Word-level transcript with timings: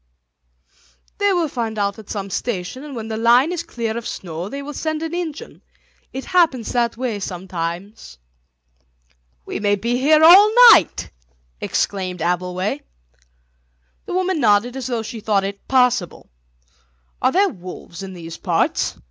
"They 1.19 1.31
will 1.31 1.47
find 1.47 1.77
out 1.77 1.99
at 1.99 2.09
some 2.09 2.31
station, 2.31 2.83
and 2.83 2.95
when 2.95 3.07
the 3.07 3.17
line 3.17 3.51
is 3.51 3.61
clear 3.61 3.95
of 3.95 4.07
snow 4.07 4.49
they 4.49 4.63
will 4.63 4.73
send 4.73 5.03
an 5.03 5.13
engine. 5.13 5.61
It 6.11 6.25
happens 6.33 6.71
that 6.71 6.97
way 6.97 7.19
sometimes." 7.19 8.17
"We 9.45 9.59
may 9.59 9.75
be 9.75 9.97
here 9.99 10.23
all 10.23 10.51
night!" 10.71 11.11
exclaimed 11.59 12.19
Abbleway. 12.21 12.81
The 14.07 14.15
woman 14.15 14.39
nodded 14.39 14.75
as 14.75 14.87
though 14.87 15.03
she 15.03 15.19
thought 15.19 15.43
it 15.43 15.67
possible. 15.67 16.31
"Are 17.21 17.31
there 17.31 17.49
wolves 17.49 18.01
in 18.01 18.13
these 18.13 18.37
parts?" 18.39 18.97